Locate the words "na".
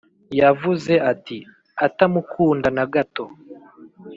2.77-2.85